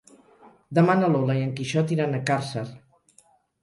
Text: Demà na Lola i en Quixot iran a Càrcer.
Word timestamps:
Demà 0.77 0.95
na 1.03 1.11
Lola 1.17 1.37
i 1.41 1.45
en 1.51 1.53
Quixot 1.61 1.97
iran 1.99 2.17
a 2.17 2.25
Càrcer. 2.35 2.69